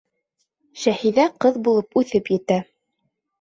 [0.83, 2.59] Шәһиҙә ҡыҙ булып үҫеп етә.